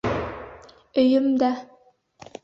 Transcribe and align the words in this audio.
Өйөм 1.03 1.27
дә. 1.43 1.51